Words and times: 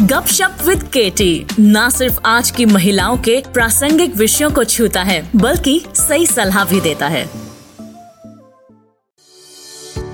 गपशप 0.00 0.58
विद 0.66 0.82
केटी 0.82 1.46
न 1.60 1.88
सिर्फ़ 1.90 2.18
आज 2.26 2.50
की 2.50 2.64
महिलाओं 2.64 3.16
के 3.18 3.40
प्रासंगिक 3.52 4.16
विषयों 4.16 4.50
को 4.50 4.64
छूता 4.64 5.02
है, 5.02 5.30
बल्कि 5.36 5.80
सही 5.94 6.26
सलाह 6.26 6.64
भी 6.64 6.80
देता 6.80 7.08
है। 7.08 7.24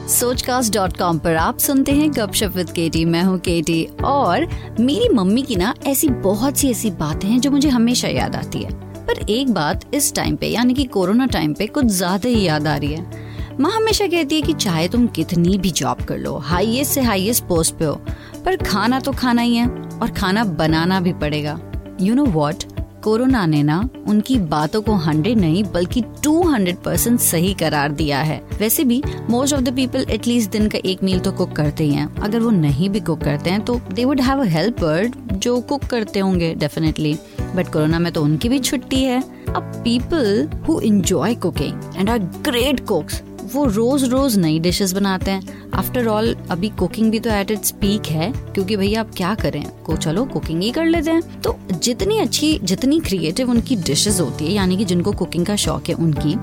सोचकास्ट 0.08 0.74
डॉट 0.74 0.96
कॉम 0.96 1.18
पर 1.18 1.36
आप 1.36 1.58
सुनते 1.58 1.92
हैं 1.92 2.10
गपशप 2.10 2.52
विद 2.56 2.70
केटी 2.70 3.04
मैं 3.04 3.22
हूँ 3.22 3.38
केटी 3.38 3.84
और 4.04 4.46
मेरी 4.80 5.08
मम्मी 5.08 5.42
की 5.42 5.56
ना 5.56 5.74
ऐसी 5.86 6.08
बहुत 6.08 6.58
सी 6.58 6.70
ऐसी 6.70 6.90
बातें 6.92 7.28
हैं 7.28 7.40
जो 7.40 7.50
मुझे 7.50 7.68
हमेशा 7.68 8.08
याद 8.08 8.36
आती 8.36 8.62
है। 8.62 8.70
पर 9.06 9.30
एक 9.30 9.50
बात 9.50 9.94
इस 9.94 10.14
टाइम 10.14 10.36
पे, 10.36 10.46
यानी 10.46 10.74
कि 10.74 10.84
कोरोना 10.84 11.26
टाइम 11.26 11.54
पे 11.54 11.66
कुछ 11.66 11.86
ज़्यादा 11.86 12.28
ही 12.28 12.46
याद 12.46 12.66
आ 12.66 12.76
रही 12.76 12.92
है। 12.92 13.20
माँ 13.60 13.70
हमेशा 13.70 14.06
कहती 14.06 14.34
है 14.34 14.42
कि 14.42 14.52
चाहे 14.52 14.88
तुम 14.88 15.06
कितनी 15.06 15.56
भी 15.58 15.70
जॉब 15.70 16.04
कर 16.04 16.18
लो 16.18 16.36
हाईएस्ट 16.44 16.92
से 16.92 17.00
हाईएस्ट 17.00 17.44
पोस्ट 17.44 17.74
पे 17.78 17.84
हो 17.84 18.00
पर 18.44 18.56
खाना 18.56 19.00
तो 19.00 19.12
खाना 19.12 19.42
ही 19.42 19.56
है 19.56 19.66
और 19.66 20.10
खाना 20.10 20.44
बनाना 20.44 21.00
भी 21.00 21.12
पड़ेगा। 21.14 21.58
यू 22.00 22.14
नो 22.14 22.24
वॉट 22.26 22.64
कोरोना 23.02 23.44
ने 23.46 23.62
ना 23.62 23.78
उनकी 24.08 24.36
बातों 24.38 24.80
को 24.82 24.94
हंड्रेड 24.96 25.38
नहीं, 25.38 25.62
बल्कि 25.64 26.02
टू 26.24 26.42
हंड्रेड 26.42 26.76
परसेंट 26.76 27.18
सही 27.20 27.52
करार 27.54 27.92
दिया 27.92 28.18
है। 28.20 28.40
वैसे 28.58 28.84
भी 28.84 29.02
most 29.30 29.54
of 29.54 29.60
the 29.60 29.74
people 29.76 30.06
at least 30.10 30.50
दिन 30.50 30.68
का 30.68 30.78
एक 30.84 31.02
मील 31.02 31.20
तो 31.20 31.32
कुक 31.32 31.52
करते 31.52 31.84
ही 31.84 31.94
हैं। 31.94 32.06
अगर 32.16 32.40
वो 32.40 32.50
नहीं 32.50 32.90
भी 32.90 33.00
कुक 33.00 33.20
करते 33.20 33.50
हैं 33.50 33.64
तो 33.64 33.80
दे 33.92 34.04
वुड 34.04 34.20
हैव 34.20 34.42
हेल्पर 34.42 35.10
जो 35.34 35.60
कुक 35.62 35.84
करते 35.84 36.20
होंगे 36.20 36.54
डेफिनेटली 36.54 37.14
बट 37.56 37.72
कोरोना 37.72 37.98
में 37.98 38.12
तो 38.12 38.22
उनकी 38.22 38.48
भी 38.48 38.58
छुट्टी 38.60 39.02
है। 39.04 39.20
अब 39.48 39.72
people 39.84 40.48
who 40.68 40.80
enjoy 40.80 41.34
cooking 41.36 41.80
and 41.96 42.10
are 42.10 42.18
great 42.18 42.86
cooks 42.86 43.22
वो 43.52 43.64
रोज 43.66 44.04
रोज 44.04 44.36
नई 44.38 44.58
डिशेस 44.58 44.92
बनाते 44.92 45.30
हैं। 45.30 45.70
आफ्टर 45.74 46.06
ऑल 46.06 46.34
अभी 46.50 46.68
कुकिंग 46.78 47.10
भी 47.10 47.20
तो 47.20 47.30
एट 47.30 47.50
इट्स 47.50 47.70
पीक 47.80 48.06
है, 48.06 48.30
क्योंकि 48.54 48.76
भैया 48.76 49.00
आप 49.00 49.10
क्या 49.16 49.34
करें? 49.34 49.64
को 49.84 49.96
चलो 49.96 50.24
कुकिंग 50.24 50.62
ही 50.62 50.70
कर 50.70 50.86
लेते 50.86 51.10
हैं। 51.10 51.40
तो 51.42 51.56
जितनी 51.74 52.18
अच्छी, 52.18 52.58
जितनी 52.60 53.00
क्रिएटिव 53.00 53.50
उनकी 53.50 53.76
डिशेस 53.78 54.20
होती 54.20 54.44
है, 54.44 54.52
यानी 54.52 54.76
कि 54.76 54.84
जिनको 54.84 55.12
कुकिंग 55.12 55.46
का 55.46 55.56
शौक 55.56 55.88
है 55.88 55.94
उनकी, 55.96 56.36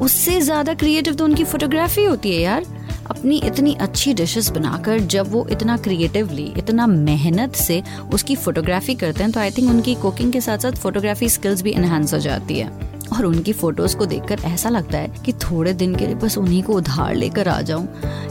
उससे 0.00 0.40
ज़्यादा 0.40 0.74
क्रिएटिव 0.74 1.14
तो 1.14 1.24
उनकी 1.24 1.44
फोटोग्राफी 1.44 2.04
होती 2.04 2.34
है 2.34 2.42
यार। 2.42 2.64
अपनी 3.10 3.36
इतनी 3.44 3.72
अच्छी 3.80 4.12
डिशेस 4.14 4.48
बनाकर 4.50 4.98
जब 5.06 5.30
वो 5.32 5.46
इतना 5.50 5.76
क्रिएटिवली 5.76 6.44
इतना 6.58 6.86
मेहनत 6.86 7.54
से 7.56 7.82
उसकी 8.14 8.36
फोटोग्राफी 8.36 8.94
करते 8.94 9.22
हैं 9.22 9.32
तो 9.32 9.40
आई 9.40 9.50
थिंक 9.50 9.70
उनकी 9.70 9.94
कुकिंग 9.94 10.32
के 10.32 10.40
साथ 10.40 10.58
साथ 10.58 10.72
फोटोग्राफी 10.72 11.28
स्किल्स 11.28 11.62
भी 11.62 11.70
इनहेंस 11.70 12.14
हो 12.14 12.18
जाती 12.18 12.58
है। 12.58 12.68
और 13.12 13.24
उनकी 13.26 13.52
फ़ोटोज़ 13.52 13.96
को 13.96 14.06
देखकर 14.06 14.40
ऐसा 14.44 14.68
लगता 14.68 14.98
है 14.98 15.08
कि 15.24 15.32
थोड़े 15.34 15.72
दिन 15.72 15.94
के 15.94 16.06
लिए 16.06 16.14
बस 16.14 16.38
उन्हीं 16.38 16.62
को 16.62 16.72
उधार 16.72 17.14
लेकर 17.14 17.48
आ 17.48 17.60
जाऊँ। 17.60 17.86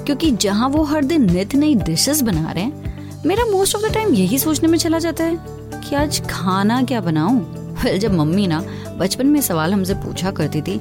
क्योंकि 0.06 0.32
जहाँ 0.32 0.70
वो 0.70 0.84
हर 0.84 1.06
दिन 1.06 1.32
नित 1.32 1.56
नई 1.56 1.76
डिशेस 1.76 2.22
बना 2.22 2.52
रहे 2.52 2.64
हैं, 2.64 3.24
मेरा 3.26 3.46
मोस्ट 3.46 3.76
ऑफ़ 3.76 3.84
द 3.84 3.94
टाइम 3.94 4.14
यही 4.14 4.40
सोचने 4.40 4.70
में 4.70 4.78
चला 4.78 5.00
जाता 5.00 5.24
है 5.24 5.38
कि 5.80 5.96
आज 5.96 6.22
खाना 6.30 6.82
क्या 6.84 7.02
बनाऊँ? 7.02 7.76
फिर 7.76 7.98
जब 7.98 8.14
मम्मी 8.14 8.48
ना 8.48 8.64
बचपन 8.98 9.28
में 9.28 9.42
सवाल 9.42 9.74
हमसे 9.74 9.94
पूछा 9.96 10.32
करती 10.32 10.62
थी 10.62 10.78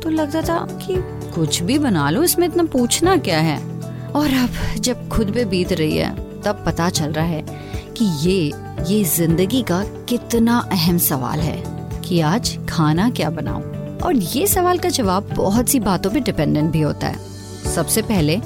तो 0.00 0.10
लगता 0.10 0.42
था 0.42 0.58
कि 0.78 0.94
कुछ 1.34 1.62
भी 1.62 1.78
बना 1.78 2.08
लो, 2.10 2.22
इसमें 2.22 2.46
इतना 2.46 2.62
पूछना 2.62 3.16
क्या 3.18 3.38
है? 3.38 3.58
और 4.10 4.32
अब 4.34 4.80
जब 4.80 5.08
खुद 5.08 5.32
पे 5.32 5.44
बीत 5.44 5.72
रही 5.72 5.96
है, 5.96 6.14
तब 6.42 6.62
पता 6.66 6.88
चल 6.90 7.12
रहा 7.12 7.24
है 7.24 7.44
कि 7.98 8.04
ये 8.22 8.52
ये 8.88 9.02
ज़िंदगी 9.06 9.62
का 9.62 9.82
कितना 10.08 10.58
अहम 10.72 10.98
सवाल 10.98 11.40
है। 11.40 11.58
कि 12.04 12.20
आज 12.20 12.58
खाना 12.68 13.10
क्या 13.10 13.30
बनाऊँ? 13.30 13.62
और 13.98 14.16
ये 14.16 14.46
सवाल 14.46 14.78
का 14.78 14.88
जवाब 14.88 15.34
बहुत 15.36 15.68
सी 15.68 15.80
बातों 15.80 16.10
पे 16.10 16.20
डिपेंडेंट 16.20 16.70
भी 16.70 16.80
होता 16.80 17.06
है। 17.06 17.16
सबसे 17.74 18.02
पहले, 18.02 18.40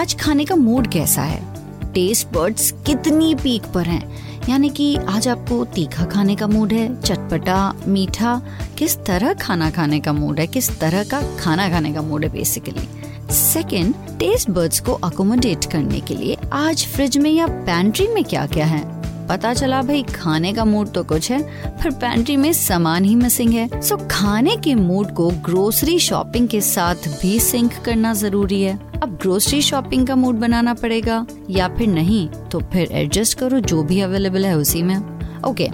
आज 0.00 0.16
खाने 0.20 0.44
का 0.44 0.56
मूड 0.56 0.86
कैसा 0.86 1.22
है? 1.22 1.54
टेस्ट 1.92 2.28
बर्ड्स 2.32 2.74
कितनी 2.86 3.34
पीक 3.34 3.62
पर 3.74 3.86
हैं? 3.86 4.24
यानी 4.48 4.68
कि 4.68 4.96
आज 4.96 5.28
आपको 5.28 5.64
तीखा 5.64 6.04
खाने 6.04 6.36
का 6.36 6.46
मूड 6.46 6.72
है, 6.72 7.00
चटपटा, 7.00 7.74
मीठा, 7.88 8.42
किस 8.78 9.04
तरह 9.04 9.32
खाना 9.32 9.70
खाने 9.70 10.00
का 10.00 10.12
मूड 10.12 10.40
है, 10.40 10.46
किस 10.46 10.80
तरह 10.80 11.04
का 11.04 11.22
खाना 11.40 11.68
खाने 11.68 11.92
का 11.92 12.02
मूड 12.02 12.24
है 12.24 12.32
बेसिकली 12.32 12.88
सेकेंड 13.34 13.94
टेस्ट 13.94 14.50
बर्ड्स 14.50 14.80
को 14.80 14.92
अकोमोडेट 14.92 15.64
करने 15.64 16.00
के 16.00 16.14
लिए 16.14 16.36
आज 16.52 16.86
फ्रिज 16.86 17.18
में 17.18 17.30
या 17.30 17.46
पैंट्री 17.46 18.08
में 18.08 18.24
क्या 18.24 18.46
क्या 18.46 18.66
है? 18.66 18.93
पता 19.28 19.52
चला, 19.54 19.80
भाई, 19.82 20.02
खाने 20.04 20.52
का 20.52 20.64
मूड 20.64 20.92
तो 20.92 21.02
कुछ 21.04 21.30
है, 21.30 21.40
पर 21.68 21.90
पैंट्री 21.90 22.36
में 22.36 22.52
सामान 22.52 23.04
ही 23.04 23.14
मिसिंग 23.14 23.52
है। 23.52 23.80
सो 23.82 23.96
खाने 24.10 24.56
के 24.56 24.74
मूड 24.74 25.12
को 25.14 25.28
ग्रोसरी 25.44 25.98
शॉपिंग 25.98 26.48
के 26.48 26.60
साथ 26.60 27.08
भी 27.22 27.38
सिंक 27.40 27.72
करना 27.84 28.12
ज़रूरी 28.14 28.60
है। 28.62 28.78
अब 29.02 29.18
ग्रोसरी 29.22 29.60
शॉपिंग 29.62 30.06
का 30.06 30.16
मूड 30.16 30.34
बनाना 30.34 30.74
पड़ेगा, 30.74 31.26
या 31.50 31.68
फिर 31.68 31.88
नहीं 31.88 32.28
तो 32.52 32.60
फिर 32.72 32.92
एडजस्ट 32.92 33.38
करो 33.38 33.60
जो 33.60 33.82
भी 33.82 34.00
अवेलेबल 34.00 34.46
है 34.46 34.56
उसी 34.56 34.82
में। 34.82 34.96
Okay 35.42 35.68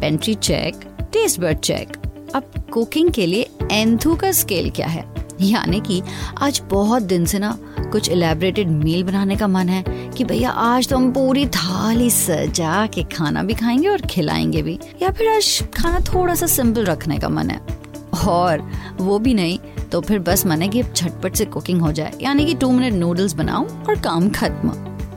pantry 0.00 0.34
check 0.34 0.80
taste 1.12 1.40
bud 1.40 1.58
check 1.58 1.96
अब 2.34 2.50
कुकिंग 2.72 3.10
के 3.10 3.26
लिए 3.26 3.50
एंथू 3.72 4.14
का 4.14 4.30
स्केल 4.32 4.70
क्या 4.70 4.86
है? 4.86 5.04
यानी 5.40 5.80
कि 5.80 6.02
आज 6.42 6.60
बहुत 6.70 7.02
दिन 7.02 7.24
से 7.26 7.38
ना 7.38 7.56
कुछ 7.94 8.08
इलेबरेटेड 8.08 8.68
मील 8.68 9.02
बनाने 9.04 9.36
का 9.36 9.46
मन 9.48 9.68
है 9.68 9.84
कि 10.16 10.24
भैया, 10.24 10.50
आज 10.50 10.88
तो 10.88 10.96
हम 10.96 11.12
पूरी 11.12 11.46
थाली 11.46 12.10
सजा 12.10 12.86
के 12.86 13.02
खाना 13.02 13.42
भी 13.42 13.54
खाएँगे 13.54 13.88
और 13.88 14.00
खिलाएँगे 14.00 14.62
भी। 14.62 14.78
या 15.02 15.10
फिर 15.10 15.28
आज 15.28 15.62
खाना 15.74 16.00
थोड़ा 16.00 16.34
सा 16.34 16.46
सिंपल 16.46 16.84
रखने 16.84 17.18
का 17.18 17.28
मन 17.28 17.50
है। 17.50 17.60
और 18.28 18.70
वो 18.96 19.18
भी 19.18 19.34
नहीं 19.34 19.58
तो 19.92 20.00
फिर 20.00 20.18
बस 20.18 20.46
मन 20.46 20.62
है 20.62 20.68
कि 20.68 20.82
झटपट 20.82 21.36
से 21.36 21.44
कुकिंग 21.44 21.80
हो 21.80 21.92
जाए। 21.92 22.12
यानी 22.22 22.46
कि 22.46 22.54
टू 22.54 22.70
मिनट 22.72 22.94
नूडल्स 22.94 23.32
बनाओ 23.32 23.64
और 23.64 24.00
काम 24.00 24.28
खत्म। 24.30 24.68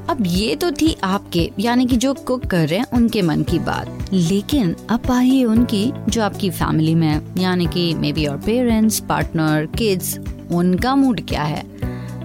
अब 0.10 0.18
ये 0.22 0.56
तो 0.56 0.72
थी 0.72 0.96
आपके, 1.04 1.52
यानी 1.60 1.86
कि 1.86 1.96
जो 1.96 2.14
कुक 2.14 2.46
कर 2.46 2.68
रहे 2.68 2.80
हैं 2.80 2.86
उनके 2.94 3.22
मन 3.22 3.44
की 3.44 3.60
बात। 3.60 4.10
लेकिन 4.14 4.76
अब 4.90 5.12
आइए 5.12 5.44
उनकी, 5.44 5.92
जो 6.10 6.24
आपकी 6.24 6.50
फैमिली 6.50 6.96
में 6.96 7.22
यानी 7.38 7.68
कि 7.68 7.94
मे 7.94 8.14
बी 8.14 8.26
और 8.26 8.38
पेरेंट्स 8.38 9.00
पार्टनर 9.00 9.66
किड्स 9.78 10.20
उनका 10.52 10.96
मूड 10.96 11.22
क्या 11.28 11.44
है? 11.44 11.77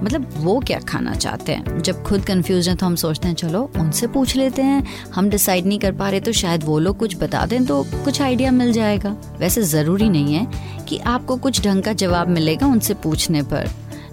मतलब 0.03 0.29
वो 0.37 0.59
क्या 0.61 0.79
खाना 0.81 1.15
चाहते 1.15 1.53
हैं? 1.53 1.81
जब 1.83 2.03
खुद 2.03 2.25
कंफ्यूज 2.25 2.69
हैं 2.69 2.77
तो 2.77 2.87
हम 2.87 2.95
सोचते 2.97 3.29
हैं, 3.29 3.35
चलो, 3.35 3.63
उनसे 3.79 4.07
पूछ 4.07 4.37
लेते 4.37 4.63
हैं। 4.63 4.83
हम 5.15 5.29
डिसाइड 5.31 5.67
नहीं 5.67 5.79
कर 5.79 5.93
पा 5.93 6.09
रहे 6.11 6.21
तो 6.21 6.33
शायद 6.33 6.65
वो 6.65 6.79
लोग 6.79 6.99
कुछ 6.99 7.17
बता 7.17 7.45
दें 7.47 7.65
तो 7.67 7.83
कुछ 7.95 8.21
आइडिया 8.23 8.51
मिल 8.51 8.73
जाएगा। 8.73 9.17
वैसे 9.39 9.63
ज़रूरी 9.63 10.09
नहीं 10.09 10.35
है 10.35 10.47
कि 10.89 10.99
आपको 10.99 11.37
कुछ 11.37 11.65
ढंग 11.65 11.83
का 11.83 11.93
जवाब 11.95 12.29
मिलेगा 12.29 12.67
उनसे 12.67 12.95
पूछने 12.95 13.43
पर, 13.43 13.71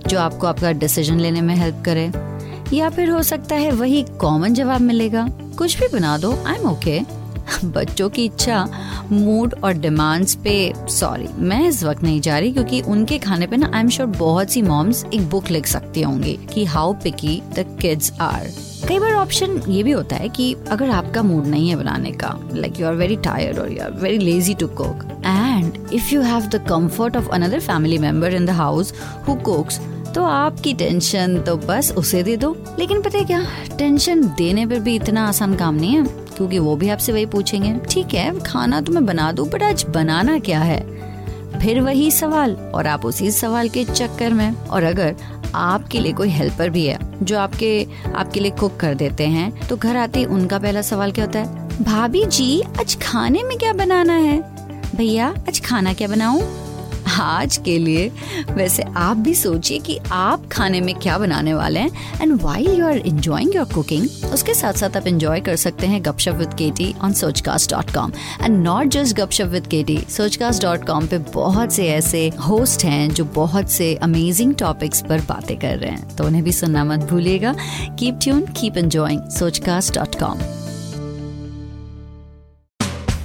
जो 0.07 0.19
आपको 0.19 0.47
आपका 0.47 0.71
डिसीज़न 0.71 1.19
लेने 1.19 1.41
में 1.41 1.55
हेल्प 1.55 1.83
करे। 1.85 2.11
या 2.73 2.89
फिर 2.89 3.09
हो 3.09 3.21
सकता 3.23 3.55
है 3.55 3.71
वही 3.71 4.01
कॉमन 4.21 4.53
जवाब 4.53 4.81
मिलेगा। 4.81 5.27
कुछ 5.57 5.79
भी 5.79 5.87
बना 5.87 6.17
दो 6.17 6.31
आई 6.47 6.55
एम 6.55 6.65
ओके 6.65 6.99
बच्चों 7.65 8.09
की 8.09 8.25
इच्छा 8.25 8.67
मूड 9.11 9.55
और 9.63 9.73
डिमांड्स 9.73 10.35
पे 10.35 10.73
सॉरी 10.89 11.27
मैं 11.37 11.67
इस 11.67 11.83
वक्त 11.83 12.03
नहीं 12.03 12.21
जा 12.21 12.39
रही 12.39 12.51
क्योंकि 12.51 12.81
उनके 12.81 13.17
खाने 13.17 13.47
पे 13.47 13.57
ना 13.57 13.71
आई 13.73 13.81
एम 13.81 13.89
श्योर 13.89 14.09
बहुत 14.09 14.49
सी 14.49 14.61
मॉम्स 14.61 15.05
एक 15.13 15.29
बुक 15.29 15.49
लिख 15.51 15.67
सकती 15.67 16.01
होंगी 16.01 16.39
कि 16.53 16.65
how 16.65 16.93
picky 16.93 17.41
the 17.55 17.77
kids 17.81 18.11
are 18.21 18.47
कई 18.87 18.99
बार 18.99 19.13
ऑप्शन 19.13 19.61
ये 19.67 19.83
भी 19.83 19.91
होता 19.91 20.15
है 20.15 20.29
कि 20.29 20.55
अगर 20.69 20.89
आपका 20.89 21.23
मूड 21.23 21.45
नहीं 21.45 21.69
है 21.69 21.75
बनाने 21.75 22.11
का 22.11 22.39
like 22.53 22.79
you 22.79 22.87
are 22.87 22.95
very 22.95 23.15
tired 23.15 23.59
और 23.59 23.71
you 23.71 23.83
are 23.83 23.91
very 23.91 24.17
lazy 24.17 24.53
to 24.53 24.67
cook 24.67 25.03
and 25.25 25.93
if 25.93 26.13
you 26.13 26.21
have 26.21 26.41
the 26.41 26.65
comfort 26.69 27.17
of 27.17 27.29
another 27.29 27.59
family 27.59 27.97
member 27.97 28.33
in 28.33 28.45
the 28.45 28.49
house 28.49 28.93
who 29.27 29.35
cooks 29.35 29.79
तो 30.15 30.23
आपकी 30.23 30.73
टेंशन 30.73 31.41
तो 31.41 31.55
बस 31.57 31.91
उसे 31.97 32.23
दे 32.23 32.35
दो। 32.37 32.55
लेकिन 32.79 33.01
पता 33.01 33.17
है 33.17 33.23
क्या? 33.25 33.41
टेंशन 33.77 34.21
देने 34.37 34.65
पर 34.65 34.79
भी 34.79 34.95
इतना 34.95 35.27
आसान 35.27 35.55
काम 35.55 35.75
नहीं 35.75 35.97
है। 35.97 36.03
क्योंकि 36.39 36.59
वो 36.59 36.75
भी 36.75 36.89
आपसे 36.89 37.11
वही 37.11 37.25
पूछेंगे, 37.25 37.73
ठीक 37.91 38.13
है, 38.13 38.39
खाना 38.39 38.81
तो 38.81 38.91
मैं 38.91 39.05
बना 39.05 39.31
दू 39.31 39.45
बट 39.45 39.63
आज 39.63 39.85
बनाना 39.89 40.37
क्या 40.39 40.59
है? 40.59 40.79
फिर 41.59 41.79
वही 41.81 42.09
सवाल, 42.11 42.53
और 42.53 42.87
आप 42.87 43.05
उसी 43.05 43.31
सवाल 43.31 43.69
के 43.69 43.83
चक्कर 43.85 44.33
में, 44.33 44.51
और 44.51 44.83
अगर 44.83 45.15
आपके 45.55 45.99
लिए 45.99 46.13
कोई 46.13 46.29
हेल्पर 46.29 46.69
भी 46.69 46.85
है, 46.85 46.97
जो 47.23 47.37
आपके 47.39 47.87
आपके 48.15 48.39
लिए 48.39 48.51
कुक 48.51 48.75
कर 48.77 48.95
देते 48.95 49.27
हैं 49.27 49.67
तो 49.67 49.77
घर 49.77 49.97
आते 49.97 50.23
उनका 50.25 50.59
पहला 50.59 50.81
सवाल 50.81 51.11
क्या 51.11 51.25
होता 51.25 51.39
है? 51.39 51.67
भाभी 51.83 52.25
जी, 52.25 52.61
आज 52.79 52.97
खाने 53.01 53.43
में 53.43 53.57
क्या 53.57 53.73
बनाना 53.73 54.13
है? 54.13 54.39
भैया, 54.95 55.27
आज 55.47 55.61
खाना 55.65 55.93
क्या 55.93 56.07
बनाऊँ? 56.07 56.41
आज 57.19 57.57
के 57.57 57.77
लिए 57.77 58.11
वैसे 58.51 58.83
आप 58.83 59.17
भी 59.17 59.35
सोचिए 59.35 59.79
कि 59.79 59.99
आप 60.11 60.47
खाने 60.51 60.81
में 60.81 60.95
क्या 60.95 61.17
बनाने 61.17 61.53
वाले 61.53 61.79
हैं 61.79 62.21
and 62.21 62.41
why 62.41 62.63
you 62.63 62.87
are 62.87 62.97
enjoying 62.97 63.55
your 63.55 63.65
cooking 63.65 64.07
उसके 64.33 64.53
साथ 64.53 64.73
साथ 64.73 64.97
आप 64.97 65.07
इंजॉय 65.07 65.39
कर 65.39 65.55
सकते 65.55 65.87
हैं 65.87 66.05
गपशप 66.05 66.31
with 66.31 66.53
Katie 66.53 66.95
on 67.01 67.13
Sochcast 67.13 67.71
dot 67.71 67.91
com 67.91 68.11
and 68.43 68.63
not 68.63 68.87
just 68.87 69.15
गपशप 69.15 69.45
with 69.45 69.67
Katie 69.67 70.05
Sochcast 70.09 70.63
dot 70.63 70.87
com 70.87 71.07
पे 71.07 71.17
बहुत 71.17 71.71
से 71.71 71.87
ऐसे 71.87 72.29
होस्ट 72.47 72.83
हैं 72.83 73.09
जो 73.09 73.25
बहुत 73.25 73.71
से 73.71 73.95
अमेजिंग 73.95 74.55
टॉपिक्स 74.55 75.01
पर 75.09 75.21
बातें 75.21 75.59
कर 75.59 75.77
रहे 75.77 75.91
हैं। 75.91 76.15
तो 76.15 76.23
उन्हें 76.23 76.43
भी 76.43 76.51
सुनना 76.51 76.83
मत 76.83 76.99
भूलिएगा। 76.99 77.55
Keep 77.99 78.19
tune 78.23 78.41
keep 78.41 78.77
enjoying 78.77 79.21
Sochcast 79.29 79.95
dot 79.95 80.15
com 80.15 80.37